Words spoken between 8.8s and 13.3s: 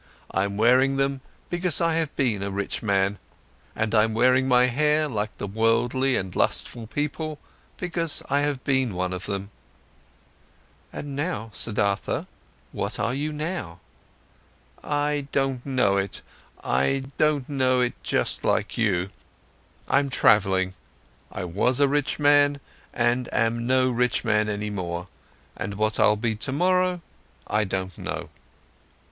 one of them." "And now, Siddhartha, what are